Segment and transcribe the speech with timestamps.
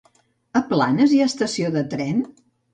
[0.59, 2.27] A Planes hi ha estació de tren?